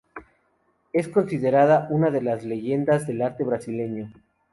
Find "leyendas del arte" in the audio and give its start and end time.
2.43-3.43